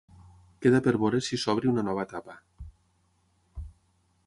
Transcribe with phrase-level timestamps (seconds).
[0.65, 2.39] Queda per veure si s’obre una nova etapa.